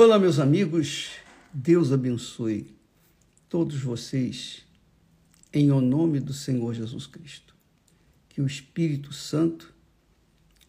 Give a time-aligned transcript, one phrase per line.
[0.00, 1.10] Olá, meus amigos,
[1.52, 2.72] Deus abençoe
[3.48, 4.64] todos vocês
[5.52, 7.52] em o nome do Senhor Jesus Cristo.
[8.28, 9.74] Que o Espírito Santo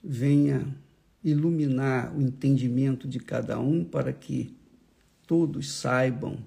[0.03, 0.75] venha
[1.23, 4.57] iluminar o entendimento de cada um para que
[5.27, 6.43] todos saibam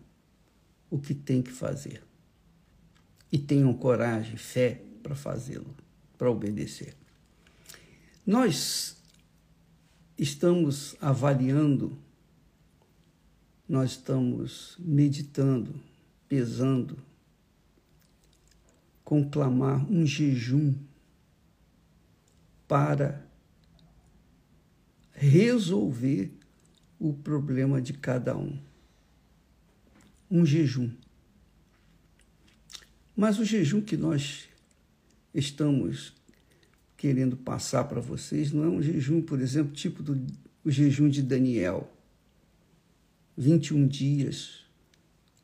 [0.90, 2.02] o que tem que fazer
[3.30, 5.72] e tenham coragem, fé para fazê-lo,
[6.18, 6.96] para obedecer.
[8.26, 8.96] Nós
[10.18, 11.96] estamos avaliando
[13.72, 15.74] nós estamos meditando,
[16.28, 16.98] pesando,
[19.02, 20.74] conclamar um jejum
[22.68, 23.26] para
[25.12, 26.30] resolver
[27.00, 28.60] o problema de cada um.
[30.30, 30.90] Um jejum.
[33.16, 34.50] Mas o jejum que nós
[35.32, 36.12] estamos
[36.94, 40.26] querendo passar para vocês não é um jejum, por exemplo, tipo do
[40.66, 41.90] jejum de Daniel
[43.42, 44.64] 21 dias,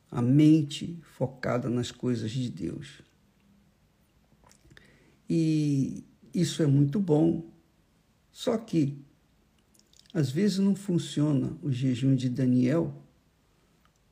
[0.09, 3.01] a mente focada nas coisas de Deus.
[5.29, 7.51] E isso é muito bom,
[8.31, 8.97] só que
[10.13, 12.95] às vezes não funciona o jejum de Daniel.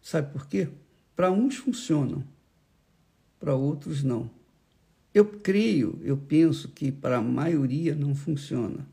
[0.01, 0.67] Sabe por quê?
[1.15, 2.23] Para uns funcionam,
[3.39, 4.29] para outros não.
[5.13, 8.85] Eu creio, eu penso que para a maioria não funciona.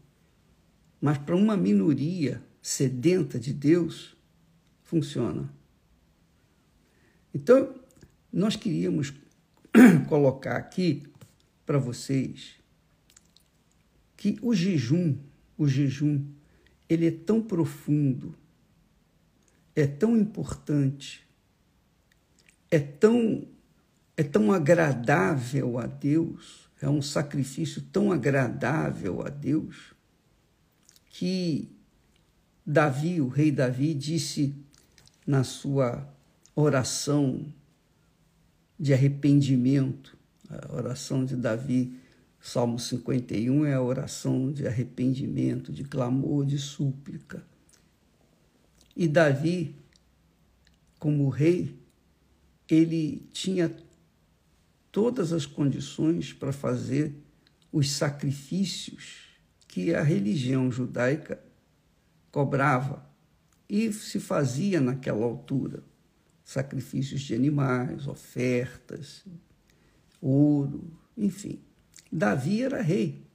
[1.01, 4.14] Mas para uma minoria sedenta de Deus,
[4.84, 5.52] funciona.
[7.34, 7.74] Então,
[8.32, 9.12] nós queríamos
[10.08, 11.02] colocar aqui
[11.66, 12.54] para vocês
[14.16, 15.18] que o jejum,
[15.58, 16.24] o jejum,
[16.88, 18.34] ele é tão profundo,
[19.74, 21.27] é tão importante,
[22.70, 23.48] é tão
[24.16, 29.92] é tão agradável a Deus, é um sacrifício tão agradável a Deus
[31.08, 31.68] que
[32.64, 34.55] Davi, o rei Davi, disse
[35.27, 36.06] na sua
[36.55, 37.53] oração
[38.78, 40.17] de arrependimento,
[40.48, 41.98] a oração de Davi,
[42.40, 47.42] Salmo 51 é a oração de arrependimento, de clamor, de súplica.
[48.95, 49.74] E Davi,
[50.98, 51.74] como rei,
[52.68, 53.74] ele tinha
[54.92, 57.14] todas as condições para fazer
[57.73, 59.24] os sacrifícios
[59.67, 61.42] que a religião judaica
[62.30, 63.05] cobrava
[63.74, 65.83] e se fazia naquela altura
[66.45, 69.24] sacrifícios de animais, ofertas,
[70.20, 71.58] ouro, enfim.
[72.12, 73.27] Davi era rei,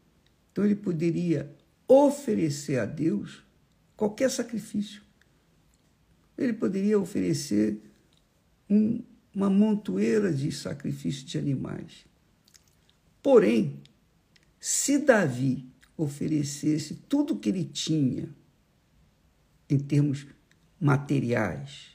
[0.50, 1.53] então ele poderia
[1.85, 3.44] oferecer a Deus
[3.97, 5.01] qualquer sacrifício.
[6.38, 7.81] Ele poderia oferecer
[8.69, 9.03] um,
[9.35, 12.06] uma montoeira de sacrifício de animais.
[13.21, 13.81] Porém,
[14.57, 15.67] se Davi
[15.97, 18.38] oferecesse tudo que ele tinha
[19.69, 20.25] em termos
[20.80, 21.91] materiais,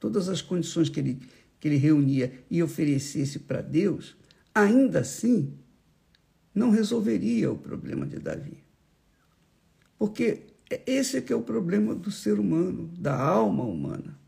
[0.00, 1.20] todas as condições que ele,
[1.60, 4.16] que ele reunia e oferecesse para Deus,
[4.54, 5.52] ainda assim
[6.54, 8.62] não resolveria o problema de Davi.
[9.98, 10.46] Porque
[10.86, 14.18] esse é que é o problema do ser humano, da alma humana.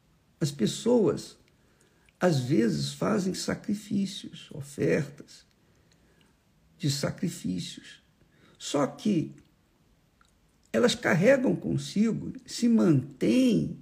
[0.41, 1.37] As pessoas,
[2.21, 5.47] às vezes, fazem sacrifícios, ofertas
[6.77, 8.03] de sacrifícios.
[8.59, 9.35] Só que
[10.77, 13.79] elas carregam consigo, se mantêm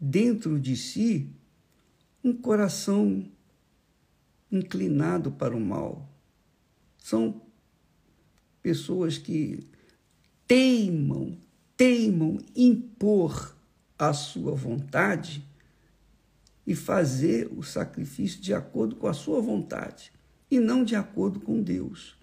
[0.00, 1.30] dentro de si
[2.24, 3.30] um coração
[4.50, 6.08] inclinado para o mal.
[6.96, 7.42] São
[8.62, 9.66] pessoas que
[10.46, 11.36] teimam,
[11.76, 13.54] teimam impor
[13.98, 15.46] a sua vontade
[16.66, 20.10] e fazer o sacrifício de acordo com a sua vontade
[20.50, 22.16] e não de acordo com Deus.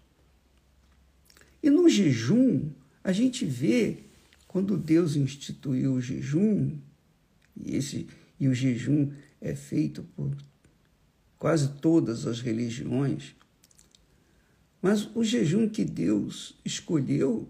[1.61, 2.71] E no jejum,
[3.05, 3.99] a gente vê
[4.47, 6.75] quando Deus instituiu o jejum,
[7.55, 8.07] e, esse,
[8.39, 10.35] e o jejum é feito por
[11.37, 13.35] quase todas as religiões,
[14.81, 17.47] mas o jejum que Deus escolheu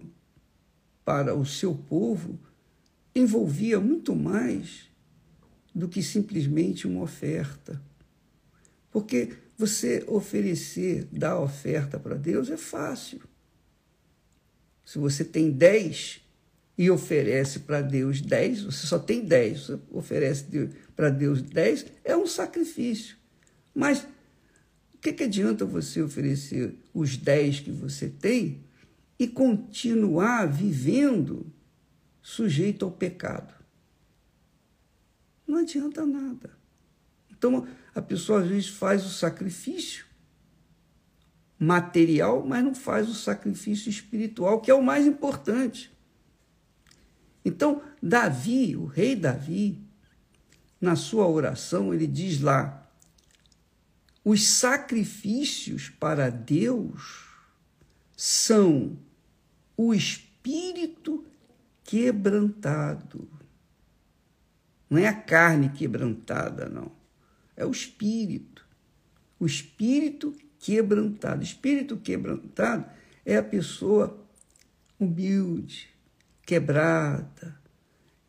[1.05, 2.37] para o seu povo
[3.15, 4.89] envolvia muito mais
[5.73, 7.81] do que simplesmente uma oferta.
[8.91, 13.21] Porque você oferecer, dar oferta para Deus é fácil.
[14.85, 16.21] Se você tem 10
[16.77, 20.45] e oferece para Deus 10, você só tem 10, você oferece
[20.95, 23.17] para Deus 10, é um sacrifício.
[23.73, 24.07] Mas
[24.93, 28.63] o que, que adianta você oferecer os 10 que você tem
[29.17, 31.51] e continuar vivendo
[32.21, 33.53] sujeito ao pecado?
[35.47, 36.51] Não adianta nada.
[37.31, 40.04] Então, a pessoa às vezes faz o sacrifício
[41.57, 45.91] material, mas não faz o sacrifício espiritual, que é o mais importante.
[47.43, 49.79] Então, Davi, o rei Davi,
[50.81, 52.89] na sua oração, ele diz lá:
[54.23, 57.25] os sacrifícios para Deus
[58.17, 58.97] são
[59.77, 61.25] o espírito
[61.83, 63.29] quebrantado.
[64.89, 66.91] Não é a carne quebrantada, não.
[67.55, 68.65] É o espírito.
[69.39, 70.35] O espírito
[70.65, 71.43] quebrantado.
[71.43, 72.89] Espírito quebrantado
[73.23, 74.19] é a pessoa
[74.99, 75.89] humilde,
[76.43, 77.61] quebrada.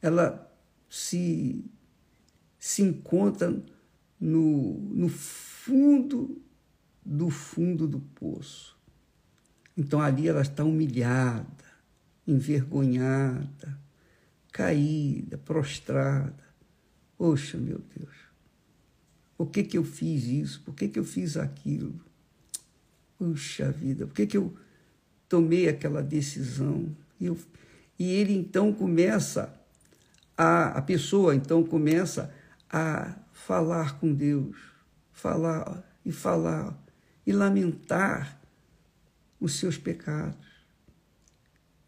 [0.03, 0.47] Ela
[0.87, 1.65] se,
[2.59, 3.59] se encontra
[4.21, 6.43] no, no fundo
[7.03, 8.77] do fundo do poço.
[9.75, 11.65] Então ali ela está humilhada,
[12.27, 13.81] envergonhada,
[14.53, 16.45] caída, prostrada.
[17.17, 18.15] Poxa, meu Deus,
[19.39, 20.61] por que, que eu fiz isso?
[20.61, 22.05] Por que, que eu fiz aquilo?
[23.19, 24.55] Puxa vida, por que, que eu
[25.29, 26.95] tomei aquela decisão?
[27.21, 27.39] E, eu,
[27.99, 29.59] e ele então começa,
[30.37, 32.33] a, a pessoa então começa
[32.69, 34.57] a falar com Deus,
[35.13, 36.77] falar e falar
[37.27, 38.41] e lamentar
[39.41, 40.47] os seus pecados.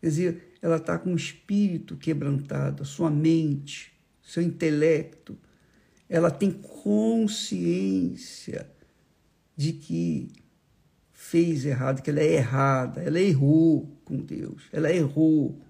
[0.01, 3.93] Quer dizer, ela está com o espírito quebrantado, a sua mente,
[4.23, 5.39] seu intelecto.
[6.09, 7.11] Ela tem consciência
[9.57, 10.33] de que
[11.31, 15.61] fez errado, que ela é errada, ela errou com Deus, ela errou,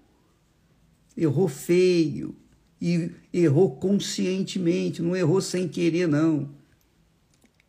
[1.17, 2.33] errou feio
[2.81, 6.49] e errou conscientemente, não errou sem querer, não.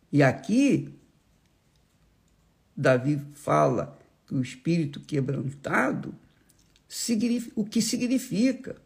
[0.09, 0.87] E aqui,
[2.75, 6.15] Davi fala que o espírito quebrantado,
[7.55, 8.77] o que significa?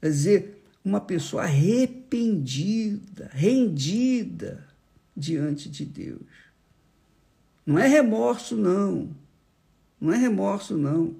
[0.00, 4.64] Quer dizer, uma pessoa arrependida, rendida
[5.16, 6.22] diante de Deus.
[7.68, 9.14] Não é remorso, não.
[10.00, 11.14] Não é remorso, não.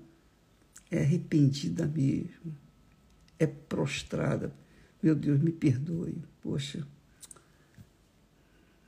[0.90, 2.56] É arrependida mesmo.
[3.38, 4.50] É prostrada.
[5.02, 6.16] Meu Deus, me perdoe.
[6.40, 6.86] Poxa,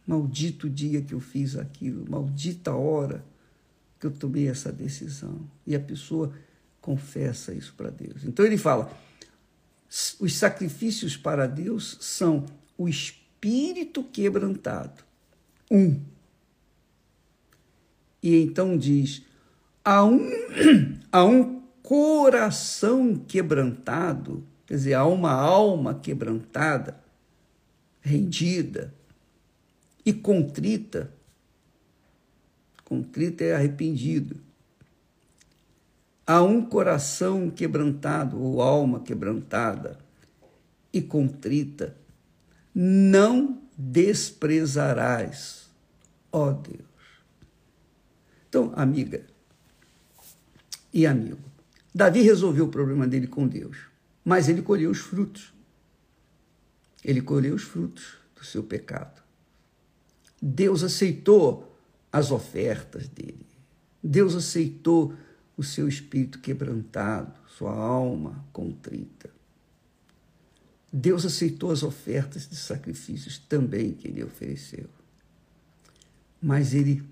[0.07, 3.23] maldito dia que eu fiz aquilo, maldita hora
[3.99, 5.47] que eu tomei essa decisão.
[5.67, 6.33] E a pessoa
[6.81, 8.25] confessa isso para Deus.
[8.25, 8.91] Então ele fala:
[10.19, 12.47] os sacrifícios para Deus são
[12.79, 15.05] o espírito quebrantado.
[15.71, 16.01] Um
[18.23, 19.23] e então diz:
[19.85, 20.31] a um,
[21.11, 27.01] a um coração quebrantado, quer dizer, a uma alma quebrantada,
[28.01, 28.95] rendida
[30.05, 31.13] e contrita.
[32.85, 34.37] Contrita é arrependido.
[36.27, 39.99] A um coração quebrantado, ou alma quebrantada
[40.93, 41.97] e contrita,
[42.75, 45.69] não desprezarás,
[46.33, 46.90] ó Deus.
[48.51, 49.25] Então, amiga
[50.93, 51.39] e amigo,
[51.95, 53.77] Davi resolveu o problema dele com Deus,
[54.25, 55.55] mas ele colheu os frutos.
[57.05, 59.23] Ele colheu os frutos do seu pecado.
[60.43, 61.79] Deus aceitou
[62.13, 63.47] as ofertas dele.
[64.03, 65.15] Deus aceitou
[65.57, 69.31] o seu espírito quebrantado, sua alma contrita.
[70.93, 74.87] Deus aceitou as ofertas de sacrifícios também que ele ofereceu.
[76.43, 77.05] Mas ele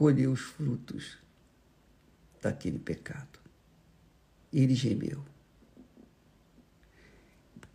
[0.00, 1.18] colheu os frutos
[2.40, 3.38] daquele pecado.
[4.50, 5.22] Ele gemeu.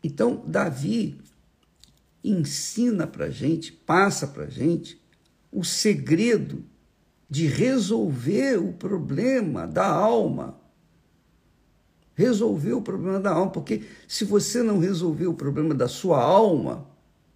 [0.03, 1.21] Então, Davi
[2.23, 4.99] ensina para gente, passa para gente,
[5.51, 6.65] o segredo
[7.29, 10.59] de resolver o problema da alma.
[12.15, 16.89] Resolver o problema da alma, porque se você não resolver o problema da sua alma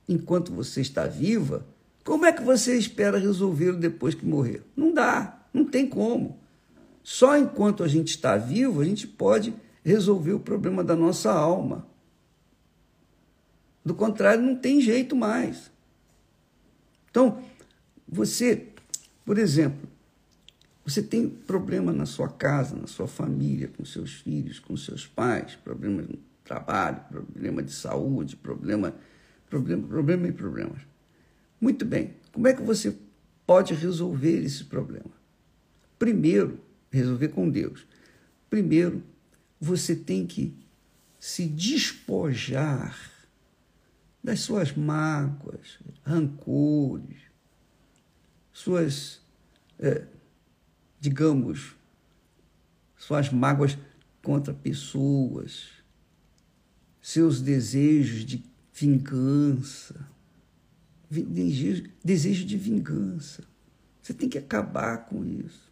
[0.08, 1.64] enquanto você está viva,
[2.10, 4.64] como é que você espera resolvê-lo depois que morrer?
[4.76, 6.40] Não dá, não tem como.
[7.04, 9.54] Só enquanto a gente está vivo, a gente pode
[9.86, 11.86] resolver o problema da nossa alma.
[13.86, 15.70] Do contrário, não tem jeito mais.
[17.12, 17.44] Então,
[18.08, 18.70] você,
[19.24, 19.88] por exemplo,
[20.84, 25.54] você tem problema na sua casa, na sua família, com seus filhos, com seus pais,
[25.64, 28.96] problema no trabalho, problema de saúde, problema,
[29.48, 30.90] problema, problema e problemas.
[31.60, 32.96] Muito bem, como é que você
[33.46, 35.12] pode resolver esse problema?
[35.98, 37.86] Primeiro, resolver com Deus.
[38.50, 39.04] Primeiro,
[39.60, 40.56] você tem que
[41.20, 42.98] se despojar
[44.24, 47.18] das suas mágoas, rancores,
[48.54, 49.22] suas,
[49.78, 50.06] é,
[51.00, 51.76] digamos,
[52.96, 53.78] suas mágoas
[54.24, 55.70] contra pessoas,
[57.02, 60.08] seus desejos de vingança
[61.10, 63.44] desejo de vingança.
[64.02, 65.72] Você tem que acabar com isso.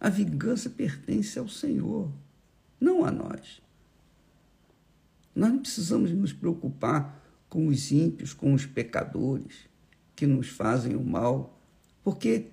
[0.00, 2.10] A vingança pertence ao Senhor,
[2.80, 3.62] não a nós.
[5.34, 9.68] Nós não precisamos nos preocupar com os ímpios, com os pecadores
[10.14, 11.60] que nos fazem o mal,
[12.02, 12.46] porque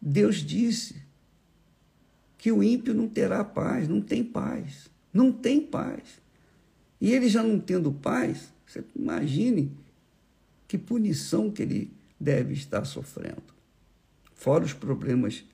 [0.00, 1.02] Deus disse
[2.38, 6.20] que o ímpio não terá paz, não tem paz, não tem paz.
[7.00, 9.72] E ele já não tendo paz, você imagine
[10.66, 13.54] que punição que ele deve estar sofrendo,
[14.34, 15.44] fora os problemas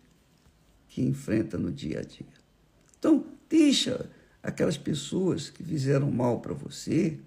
[0.88, 2.26] que enfrenta no dia a dia.
[2.98, 4.08] Então, deixa
[4.42, 7.18] aquelas pessoas que fizeram mal para você,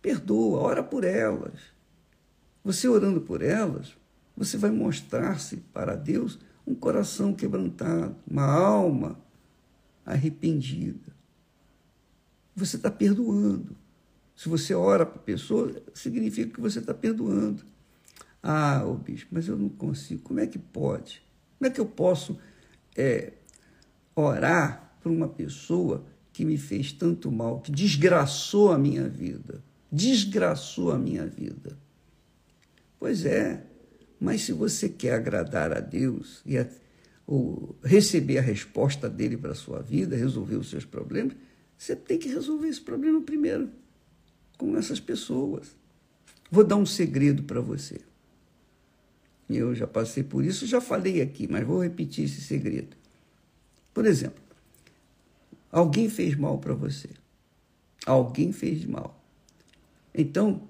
[0.00, 1.60] perdoa, ora por elas.
[2.64, 3.96] Você orando por elas,
[4.36, 9.18] você vai mostrar-se para Deus um coração quebrantado, uma alma
[10.04, 11.12] arrependida.
[12.54, 13.76] Você está perdoando.
[14.34, 17.62] Se você ora para a pessoa, significa que você está perdoando.
[18.42, 20.22] Ah, ô bispo, mas eu não consigo.
[20.22, 21.22] Como é que pode?
[21.58, 22.38] Como é que eu posso
[22.96, 23.34] é,
[24.16, 29.62] orar por uma pessoa que me fez tanto mal, que desgraçou a minha vida?
[29.90, 31.78] Desgraçou a minha vida.
[32.98, 33.64] Pois é,
[34.18, 36.66] mas se você quer agradar a Deus e a,
[37.26, 41.34] ou receber a resposta dele para a sua vida, resolver os seus problemas,
[41.76, 43.70] você tem que resolver esse problema primeiro
[44.62, 45.76] com essas pessoas.
[46.48, 48.00] Vou dar um segredo para você.
[49.50, 52.96] Eu já passei por isso, já falei aqui, mas vou repetir esse segredo.
[53.92, 54.42] Por exemplo,
[55.70, 57.10] alguém fez mal para você.
[58.06, 59.20] Alguém fez mal.
[60.14, 60.68] Então,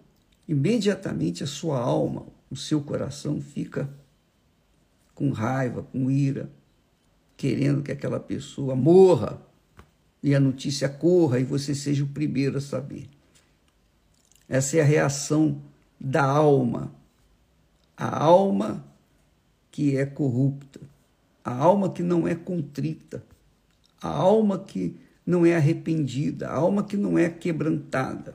[0.49, 3.93] imediatamente a sua alma, o seu coração fica
[5.15, 6.51] com raiva, com ira,
[7.37, 9.41] querendo que aquela pessoa morra
[10.23, 13.09] e a notícia corra e você seja o primeiro a saber.
[14.49, 15.61] Essa é a reação
[16.01, 16.93] da alma.
[17.97, 18.85] A alma
[19.71, 20.81] que é corrupta,
[21.45, 23.25] a alma que não é contrita,
[24.01, 28.35] a alma que não é arrependida, a alma que não é quebrantada.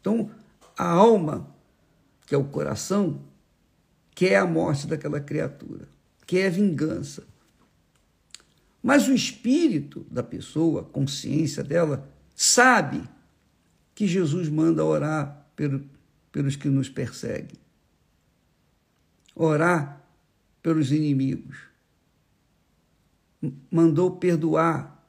[0.00, 0.30] Então,
[0.76, 1.48] a alma
[2.26, 3.20] que é o coração,
[4.14, 5.88] quer a morte daquela criatura,
[6.26, 7.24] quer vingança.
[8.82, 13.02] Mas o espírito da pessoa, a consciência dela, sabe
[13.98, 15.44] que Jesus manda orar
[16.30, 17.58] pelos que nos perseguem,
[19.34, 20.00] orar
[20.62, 21.56] pelos inimigos,
[23.68, 25.04] mandou perdoar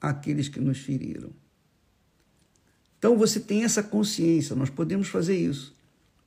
[0.00, 1.28] aqueles que nos feriram.
[2.98, 5.76] Então você tem essa consciência, nós podemos fazer isso.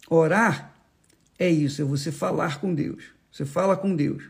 [0.08, 0.72] Orar
[1.39, 3.05] é isso, é você falar com Deus.
[3.32, 4.22] Você fala com Deus.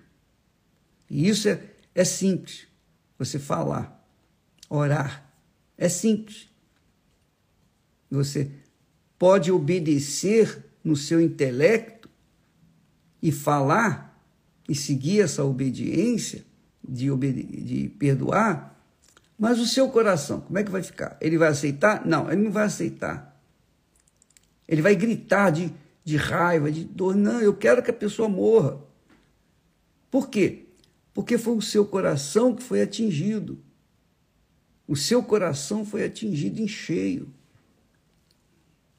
[1.09, 1.61] E isso é,
[1.93, 2.65] é simples,
[3.19, 4.07] você falar.
[4.69, 5.29] Orar
[5.77, 6.52] é simples.
[8.13, 8.51] Você
[9.17, 12.07] pode obedecer no seu intelecto
[13.21, 14.21] e falar
[14.69, 16.45] e seguir essa obediência
[16.87, 18.79] de, obede de perdoar,
[19.37, 21.17] mas o seu coração, como é que vai ficar?
[21.19, 22.05] Ele vai aceitar?
[22.05, 23.41] Não, ele não vai aceitar.
[24.67, 27.15] Ele vai gritar de, de raiva, de dor.
[27.15, 28.79] Não, eu quero que a pessoa morra.
[30.11, 30.65] Por quê?
[31.13, 33.59] Porque foi o seu coração que foi atingido.
[34.87, 37.33] O seu coração foi atingido em cheio.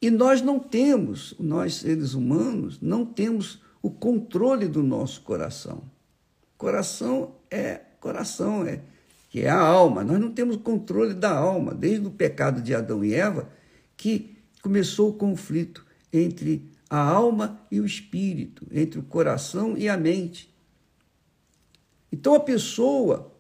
[0.05, 5.83] E nós não temos, nós seres humanos, não temos o controle do nosso coração.
[6.59, 8.83] Coração é coração, é
[9.31, 10.05] que é a alma.
[10.05, 13.49] Nós não temos controle da alma, desde o pecado de Adão e Eva,
[13.97, 19.97] que começou o conflito entre a alma e o espírito, entre o coração e a
[19.97, 20.55] mente.
[22.13, 23.33] Então a pessoa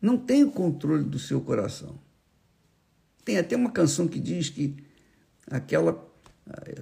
[0.00, 1.98] não tem o controle do seu coração.
[3.24, 4.76] Tem até uma canção que diz que
[5.50, 6.11] aquela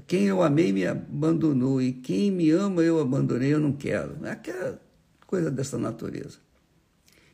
[0.06, 4.24] quem eu amei me abandonou e quem me ama eu abandonei, eu não quero.
[4.26, 4.80] É aquela
[5.26, 6.38] coisa dessa natureza.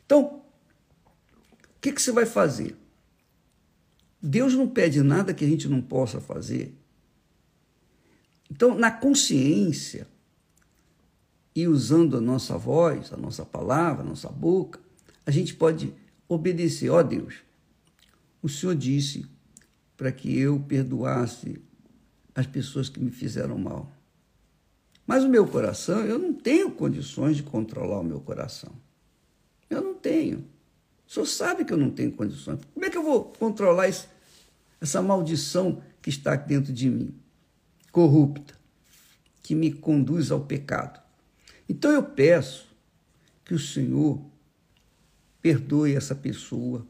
[0.04, 0.42] Então,
[1.04, 2.76] o que, que você vai fazer?
[4.21, 6.75] Deus não pede nada que a gente não possa fazer.
[8.50, 10.06] Então, na consciência
[11.54, 14.80] e usando a nossa voz, a nossa palavra, a nossa boca,
[15.25, 15.92] a gente pode
[16.28, 16.90] obedecer.
[16.90, 17.37] Ó oh, Deus,
[18.42, 19.26] o Senhor disse
[19.97, 21.61] para que eu perdoasse
[22.37, 23.90] as pessoas que me fizeram mal.
[25.07, 28.73] Mas o meu coração, eu não tenho condições de controlar o meu coração.
[29.71, 30.45] Eu não tenho.
[31.09, 32.61] O senhor sabe que eu não tenho condições.
[32.75, 34.07] Como é que eu vou controlar esse,
[34.81, 37.14] essa maldição que está aqui dentro de mim,
[37.90, 38.55] corrupta,
[39.43, 41.00] que me conduz ao pecado?
[41.69, 42.69] Então eu peço
[43.45, 44.21] que o Senhor
[45.40, 46.87] perdoe essa pessoa,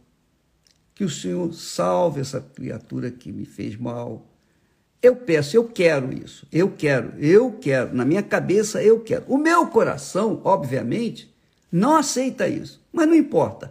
[0.94, 4.26] que o Senhor salve essa criatura que me fez mal.
[5.06, 9.24] Eu peço, eu quero isso, eu quero, eu quero, na minha cabeça eu quero.
[9.28, 11.32] O meu coração, obviamente,
[11.70, 13.70] não aceita isso, mas não importa.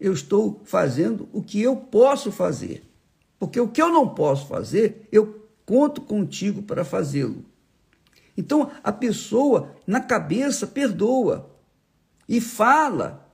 [0.00, 2.82] eu estou fazendo o que eu posso fazer.
[3.38, 7.44] Porque o que eu não posso fazer, eu conto contigo para fazê-lo.
[8.36, 11.48] Então a pessoa na cabeça perdoa
[12.28, 13.30] e fala,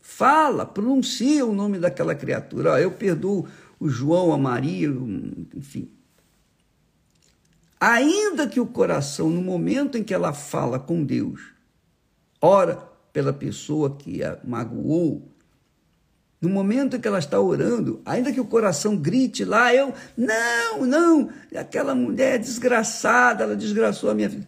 [0.00, 2.80] fala, pronuncia o nome daquela criatura.
[2.80, 3.46] Eu perdoo
[3.78, 4.88] o João, a Maria,
[5.54, 5.88] enfim.
[7.80, 11.40] Ainda que o coração, no momento em que ela fala com Deus,
[12.40, 12.76] ora
[13.10, 15.26] pela pessoa que a magoou,
[16.40, 20.86] no momento em que ela está orando, ainda que o coração grite lá, eu, não,
[20.86, 24.46] não, aquela mulher desgraçada, ela desgraçou a minha vida.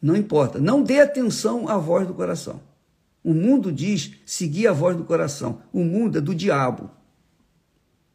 [0.00, 2.60] Não importa, não dê atenção à voz do coração.
[3.22, 5.60] O mundo diz seguir a voz do coração.
[5.72, 6.90] O mundo é do diabo.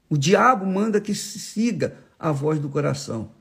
[0.10, 3.32] O diabo manda que siga a voz do coração,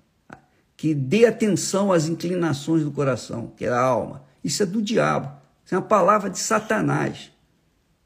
[0.82, 4.24] que dê atenção às inclinações do coração, que é a alma.
[4.42, 5.30] Isso é do diabo.
[5.64, 7.30] Isso é uma palavra de Satanás.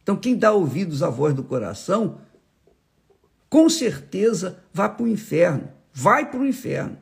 [0.03, 2.19] Então, quem dá ouvidos à voz do coração,
[3.49, 5.71] com certeza vai para o inferno.
[5.91, 6.99] Vai para o inferno.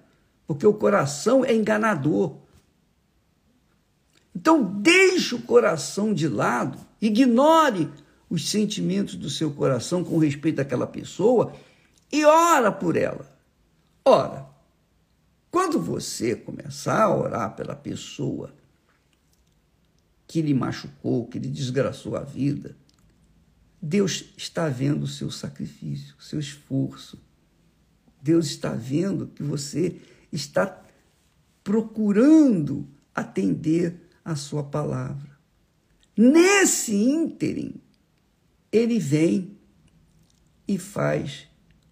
[0.46, 2.36] Porque o coração é enganador.
[4.32, 7.90] Então, deixe o coração de lado, ignore
[8.30, 11.52] os sentimentos do seu coração com respeito àquela pessoa
[12.12, 13.28] e ora por ela.
[14.04, 14.53] Ora,
[15.54, 18.52] quando você começar a orar pela pessoa
[20.26, 22.76] que lhe machucou, que lhe desgraçou a vida,
[23.80, 27.22] Deus está vendo o seu sacrifício, o seu esforço.
[28.20, 30.00] Deus está vendo que você
[30.32, 30.82] está
[31.62, 35.38] procurando atender a sua palavra.
[36.16, 37.80] Nesse ínterim,
[38.72, 39.56] ele vem
[40.66, 41.46] e faz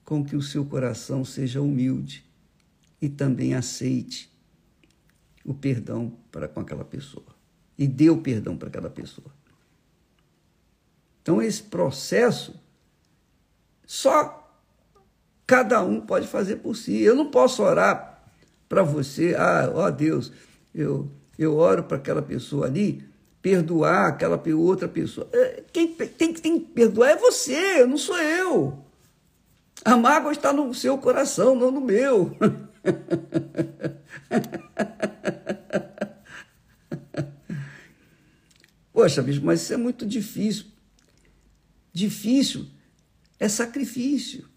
[0.05, 2.32] com que o seu coração seja humilde
[3.03, 4.33] e também aceite
[5.45, 7.27] o perdão para com aquela pessoa
[7.77, 9.27] e dê o perdão para aquela pessoa.
[11.21, 12.55] Então, esse processo
[13.85, 14.39] só
[15.47, 17.01] cada um pode fazer por si.
[17.03, 18.23] Eu não posso orar
[18.69, 20.33] para você, ah, ó Deus,
[20.73, 23.05] eu, eu oro para aquela pessoa ali,
[23.41, 25.29] perdoar aquela outra pessoa.
[25.33, 28.79] É, quem tem, tem que perdoar é você, não sou eu.
[29.85, 32.37] A mágoa está no seu coração, não no meu.
[38.93, 40.73] Poxa, bicho, mas isso é muito difícil
[41.93, 42.67] difícil,
[43.39, 44.49] é sacrifício.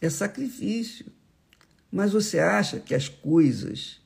[0.00, 1.06] É sacrifício.
[1.90, 4.00] Mas você acha que as coisas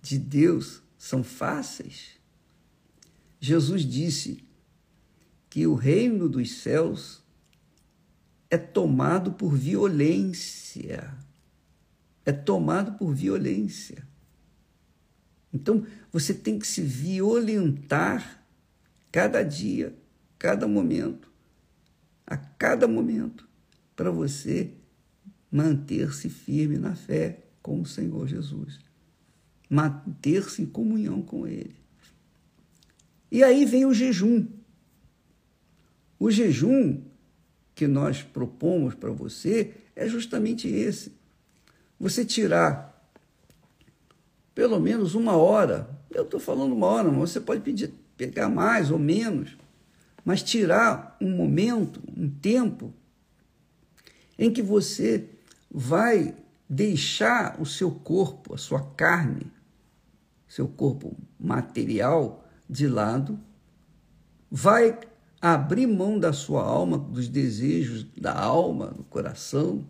[0.00, 2.18] de Deus são fáceis?
[3.38, 4.44] Jesus disse
[5.48, 7.22] que o reino dos céus
[8.48, 11.16] é tomado por violência.
[12.30, 14.06] É tomado por violência.
[15.52, 18.44] Então, você tem que se violentar
[19.10, 19.98] cada dia
[20.38, 21.30] cada momento,
[22.26, 23.46] a cada momento,
[23.94, 24.72] para você
[25.52, 28.78] manter-se firme na fé com o Senhor Jesus,
[29.68, 31.76] manter-se em comunhão com Ele.
[33.30, 34.46] E aí vem o jejum.
[36.18, 37.02] O jejum
[37.74, 41.19] que nós propomos para você é justamente esse.
[42.00, 42.88] Você tirar
[44.54, 45.88] pelo menos uma hora.
[46.10, 49.56] Eu estou falando uma hora, mas você pode pedir, pegar mais ou menos
[50.24, 52.92] mas tirar um momento, um tempo,
[54.38, 55.28] em que você
[55.70, 56.34] vai
[56.68, 59.50] deixar o seu corpo, a sua carne,
[60.46, 63.38] seu corpo material de lado,
[64.50, 64.98] vai
[65.40, 69.84] abrir mão da sua alma, dos desejos da alma, do coração,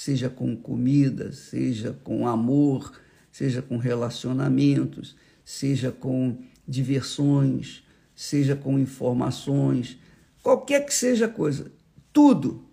[0.00, 2.98] seja com comida, seja com amor,
[3.30, 7.82] seja com relacionamentos, seja com diversões,
[8.14, 9.98] seja com informações,
[10.42, 11.70] qualquer que seja a coisa,
[12.14, 12.64] tudo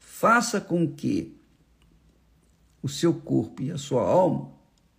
[0.00, 1.36] faça com que
[2.82, 4.50] o seu corpo e a sua alma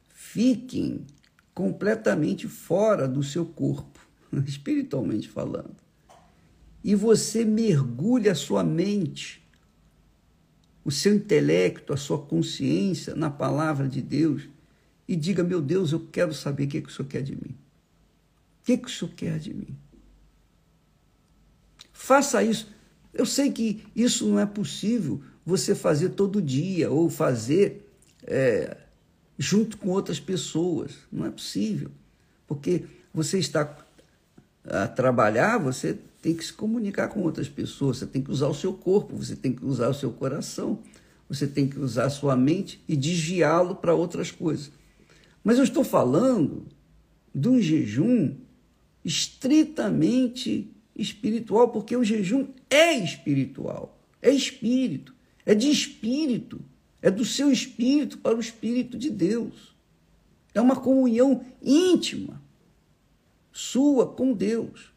[0.07, 1.05] fiquem
[1.53, 3.99] completamente fora do seu corpo,
[4.47, 5.75] espiritualmente falando.
[6.81, 9.38] E você mergulhe a sua mente,
[10.89, 14.49] o seu intelecto, a sua consciência na palavra de Deus
[15.07, 17.35] e diga: Meu Deus, eu quero saber o que, é que o Senhor quer de
[17.35, 17.55] mim.
[18.61, 19.75] O que, que o senhor quer de mim?
[21.93, 22.71] Faça isso.
[23.13, 27.87] Eu sei que isso não é possível você fazer todo dia ou fazer
[28.25, 28.77] é,
[29.37, 30.91] junto com outras pessoas.
[31.11, 31.89] Não é possível.
[32.47, 33.75] Porque você está
[34.65, 38.53] a trabalhar, você tem que se comunicar com outras pessoas, você tem que usar o
[38.53, 40.79] seu corpo, você tem que usar o seu coração,
[41.27, 44.71] você tem que usar a sua mente e desviá-lo para outras coisas.
[45.43, 46.67] Mas eu estou falando
[47.33, 48.35] de um jejum
[49.03, 55.13] estritamente espiritual, porque o jejum é espiritual, é espírito,
[55.45, 56.59] é de espírito,
[57.01, 59.73] é do seu espírito para o espírito de Deus.
[60.53, 62.41] É uma comunhão íntima
[63.51, 64.91] sua com Deus.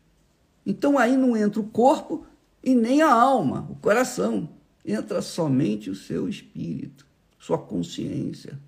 [0.65, 2.27] Então aí não entra o corpo
[2.63, 4.49] e nem a alma, o coração.
[4.85, 7.07] Entra somente o seu espírito,
[7.39, 8.59] sua consciência.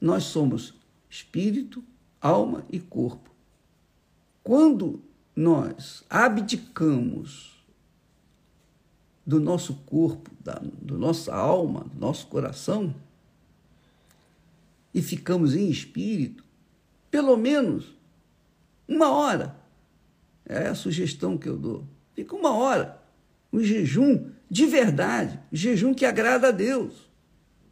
[0.00, 0.74] Nós somos
[1.08, 1.82] espírito,
[2.20, 3.30] alma e corpo.
[4.42, 5.02] Quando
[5.34, 7.54] nós abdicamos
[9.26, 12.94] do nosso corpo, da do nossa alma, do nosso coração,
[14.92, 16.44] e ficamos em espírito,
[17.10, 17.94] pelo menos
[18.86, 19.63] uma hora.
[20.46, 21.86] É a sugestão que eu dou.
[22.14, 23.02] Fica uma hora.
[23.52, 27.10] Um jejum de verdade, um jejum que agrada a Deus.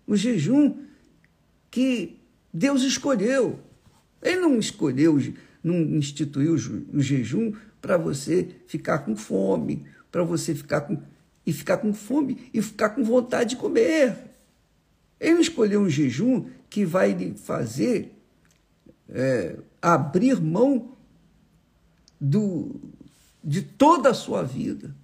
[0.07, 0.79] Um jejum
[1.71, 2.21] que
[2.53, 3.61] Deus escolheu.
[4.21, 5.19] Ele não escolheu,
[5.63, 11.01] não instituiu o jejum para você ficar com fome, para você ficar com
[11.45, 14.17] e ficar com fome e ficar com vontade de comer.
[15.19, 18.13] Ele não escolheu um jejum que vai lhe fazer
[19.09, 20.97] é, abrir mão
[22.25, 22.81] do,
[23.43, 24.95] de toda a sua vida,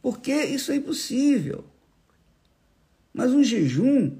[0.00, 1.64] porque isso é impossível.
[3.12, 4.16] Mas um jejum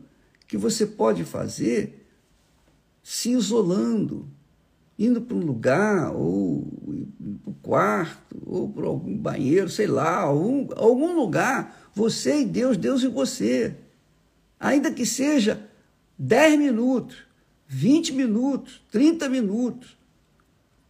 [0.49, 2.05] que você pode fazer
[3.01, 4.29] se isolando,
[4.99, 6.67] indo para um lugar, ou
[7.43, 12.77] para o quarto, ou para algum banheiro, sei lá, algum, algum lugar, você e Deus,
[12.77, 13.77] Deus e você.
[14.59, 15.69] Ainda que seja
[16.19, 17.19] 10 minutos,
[17.69, 19.97] 20 minutos, 30 minutos,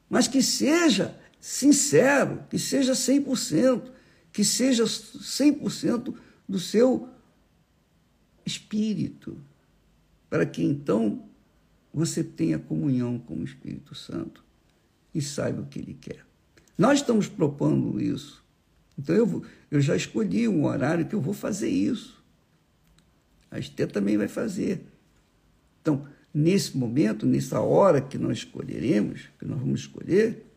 [0.08, 3.90] mas que seja sincero, que seja 100%,
[4.32, 6.14] que seja 100%
[6.48, 7.08] do seu
[8.46, 9.36] espírito,
[10.30, 11.28] para que então
[11.92, 14.44] você tenha comunhão com o Espírito Santo
[15.12, 16.24] e saiba o que ele quer.
[16.78, 18.42] Nós estamos propondo isso.
[18.96, 22.22] Então eu, vou, eu já escolhi um horário que eu vou fazer isso.
[23.50, 24.86] A Esther também vai fazer.
[25.80, 30.51] Então, nesse momento, nessa hora que nós escolheremos, que nós vamos escolher,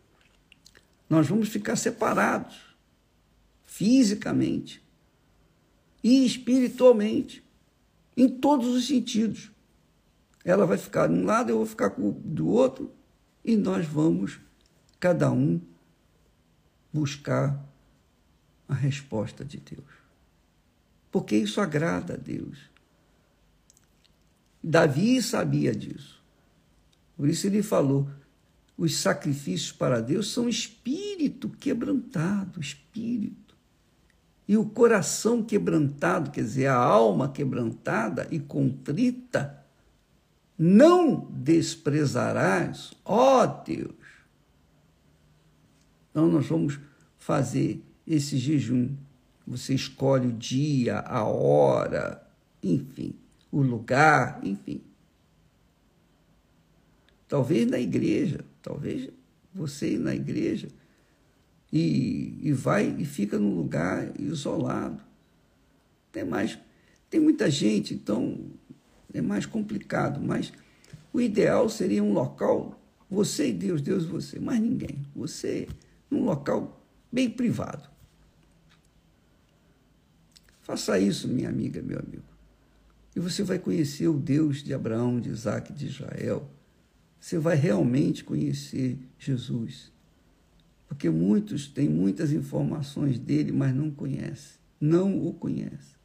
[1.09, 2.75] nós vamos ficar separados
[3.65, 4.83] fisicamente
[6.03, 7.43] e espiritualmente,
[8.15, 9.51] em todos os sentidos.
[10.43, 12.93] Ela vai ficar de um lado, eu vou ficar do outro,
[13.43, 14.39] e nós vamos,
[14.99, 15.59] cada um,
[16.93, 17.59] buscar
[18.67, 19.83] a resposta de Deus.
[21.11, 22.69] Porque isso agrada a Deus.
[24.63, 26.23] Davi sabia disso.
[27.17, 28.07] Por isso ele falou:
[28.77, 33.55] os sacrifícios para Deus são espírito quebrantado, espírito.
[34.47, 39.63] E o coração quebrantado, quer dizer, a alma quebrantada e contrita,
[40.57, 43.95] não desprezarás, ó Deus.
[46.11, 46.79] Então nós vamos
[47.17, 48.95] fazer esse jejum.
[49.47, 52.25] Você escolhe o dia, a hora,
[52.61, 53.15] enfim,
[53.51, 54.81] o lugar, enfim.
[57.27, 59.09] Talvez na igreja, talvez
[59.53, 60.67] você ir na igreja
[61.71, 65.03] e, e vai e fica num lugar isolado.
[66.11, 66.57] Tem mais,
[67.07, 68.39] tem muita gente, então
[69.13, 70.51] é mais complicado, mas
[71.13, 75.05] o ideal seria um local, você e Deus, Deus e você, mais ninguém.
[75.15, 75.67] Você
[76.09, 77.87] num local bem privado.
[80.63, 82.23] Faça isso, minha amiga, meu amigo.
[83.15, 86.49] E você vai conhecer o Deus de Abraão, de Isaac, de Israel
[87.25, 89.91] você vai realmente conhecer Jesus.
[90.87, 95.95] Porque muitos têm muitas informações dele, mas não conhecem, não o conhecem.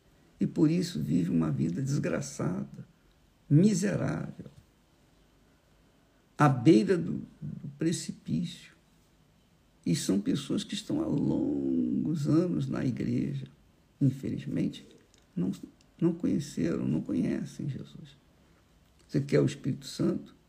[0.41, 2.89] E por isso vive uma vida desgraçada,
[3.51, 4.51] miserável,
[6.39, 8.73] à beira do, do precipício.
[9.85, 13.47] E são pessoas que estão há longos anos na igreja.
[14.01, 14.89] Infelizmente,
[15.37, 15.53] não,
[16.01, 18.17] não conheceram, não conhecem Jesus.
[19.07, 20.40] Você quer o Espírito Santo?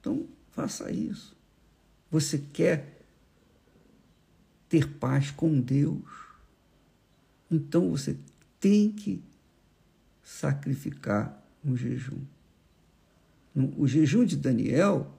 [0.00, 1.36] Então, faça isso.
[2.10, 2.98] Você quer
[4.68, 6.04] ter paz com Deus?
[7.50, 8.16] Então você
[8.60, 9.22] tem que
[10.22, 12.20] sacrificar um jejum.
[13.76, 15.12] O jejum de Daniel,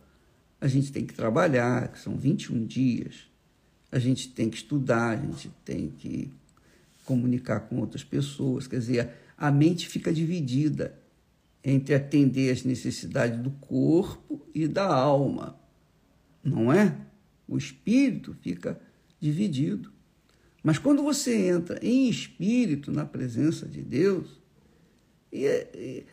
[0.61, 3.29] a gente tem que trabalhar, que são 21 dias.
[3.91, 6.31] A gente tem que estudar, a gente tem que
[7.05, 8.67] comunicar com outras pessoas.
[8.67, 10.97] Quer dizer, a mente fica dividida
[11.63, 15.59] entre atender às necessidades do corpo e da alma.
[16.43, 16.97] Não é?
[17.47, 18.79] O espírito fica
[19.19, 19.91] dividido.
[20.63, 24.39] Mas quando você entra em espírito na presença de Deus,
[25.31, 25.45] e,
[25.75, 26.05] e,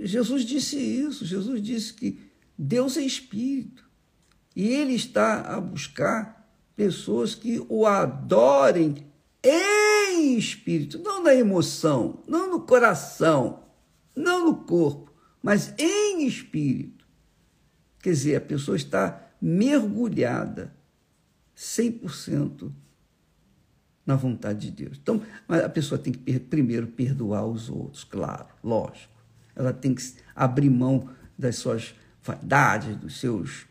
[0.00, 2.18] Jesus disse isso, Jesus disse que
[2.58, 3.88] Deus é espírito.
[4.54, 9.06] E ele está a buscar pessoas que o adorem
[9.42, 13.62] em espírito, não na emoção, não no coração,
[14.14, 17.06] não no corpo, mas em espírito.
[18.02, 20.74] Quer dizer, a pessoa está mergulhada
[21.56, 22.72] 100%
[24.04, 24.98] na vontade de Deus.
[25.00, 29.12] Então, a pessoa tem que primeiro perdoar os outros, claro, lógico.
[29.54, 30.02] Ela tem que
[30.34, 33.66] abrir mão das suas vaidades, dos seus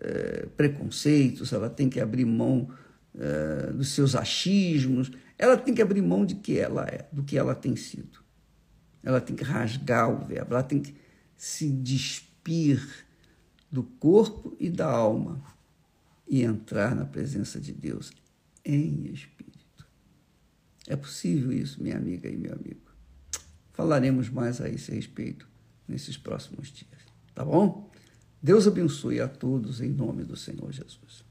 [0.00, 2.70] eh, preconceitos, ela tem que abrir mão
[3.18, 7.36] eh, dos seus achismos, ela tem que abrir mão de que ela é, do que
[7.36, 8.20] ela tem sido.
[9.02, 10.94] Ela tem que rasgar o verbo, ela tem que
[11.36, 13.06] se despir
[13.70, 15.42] do corpo e da alma
[16.28, 18.12] e entrar na presença de Deus
[18.64, 19.86] em espírito.
[20.86, 22.90] É possível isso, minha amiga e meu amigo.
[23.72, 25.48] Falaremos mais a esse respeito
[25.88, 27.00] nesses próximos dias,
[27.34, 27.90] tá bom?
[28.42, 31.24] Deus abençoe a todos em nome do Senhor Jesus.